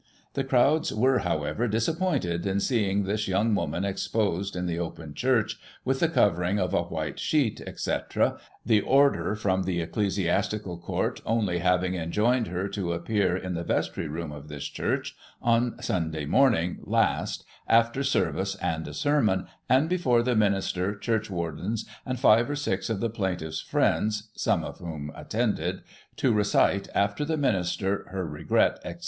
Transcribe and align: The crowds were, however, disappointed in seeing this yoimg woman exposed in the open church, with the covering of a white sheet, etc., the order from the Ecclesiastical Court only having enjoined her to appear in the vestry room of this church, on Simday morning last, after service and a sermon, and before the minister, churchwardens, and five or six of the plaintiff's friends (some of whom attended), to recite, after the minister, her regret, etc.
The 0.33 0.43
crowds 0.43 0.91
were, 0.91 1.19
however, 1.19 1.67
disappointed 1.67 2.47
in 2.47 2.59
seeing 2.59 3.03
this 3.03 3.27
yoimg 3.27 3.55
woman 3.55 3.85
exposed 3.85 4.55
in 4.55 4.65
the 4.65 4.79
open 4.79 5.13
church, 5.13 5.59
with 5.85 5.99
the 5.99 6.09
covering 6.09 6.57
of 6.57 6.73
a 6.73 6.81
white 6.81 7.19
sheet, 7.19 7.61
etc., 7.67 8.39
the 8.65 8.81
order 8.81 9.35
from 9.35 9.61
the 9.61 9.79
Ecclesiastical 9.79 10.79
Court 10.79 11.21
only 11.23 11.59
having 11.59 11.93
enjoined 11.93 12.47
her 12.47 12.67
to 12.69 12.93
appear 12.93 13.37
in 13.37 13.53
the 13.53 13.63
vestry 13.63 14.07
room 14.07 14.31
of 14.31 14.47
this 14.47 14.63
church, 14.63 15.15
on 15.39 15.73
Simday 15.73 16.27
morning 16.27 16.79
last, 16.81 17.45
after 17.67 18.01
service 18.03 18.55
and 18.55 18.87
a 18.87 18.95
sermon, 18.95 19.45
and 19.69 19.87
before 19.87 20.23
the 20.23 20.35
minister, 20.35 20.95
churchwardens, 20.97 21.85
and 22.07 22.19
five 22.19 22.49
or 22.49 22.55
six 22.55 22.89
of 22.89 23.01
the 23.01 23.09
plaintiff's 23.11 23.61
friends 23.61 24.31
(some 24.33 24.63
of 24.63 24.79
whom 24.79 25.11
attended), 25.13 25.83
to 26.15 26.33
recite, 26.33 26.89
after 26.95 27.23
the 27.23 27.37
minister, 27.37 28.07
her 28.09 28.25
regret, 28.25 28.77
etc. 28.83 28.99